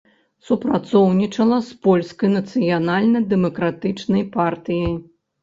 Супрацоўнічала 0.45 1.59
з 1.67 1.77
польскай 1.83 2.33
нацыянальна-дэмакратычнай 2.37 4.27
партыяй. 4.39 4.99